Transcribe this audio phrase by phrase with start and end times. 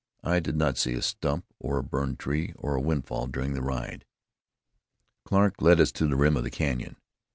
[0.23, 3.61] I did not see a stump, or a burned tree, or a windfall during the
[3.61, 4.03] ride.
[5.25, 6.95] Clarke led us to the rim of the canyon.